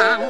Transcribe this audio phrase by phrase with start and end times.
[0.00, 0.29] down.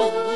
[0.00, 0.27] Oh.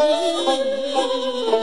[0.00, 1.59] 你。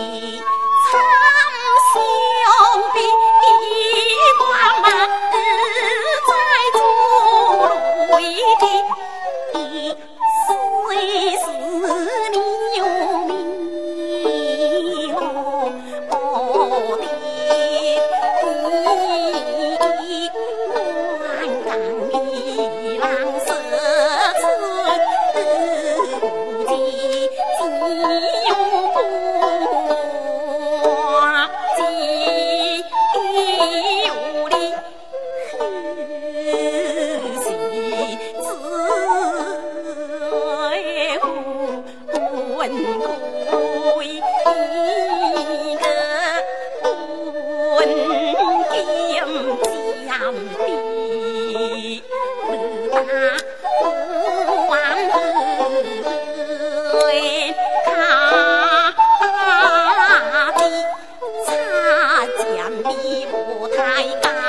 [63.58, 64.47] 不太大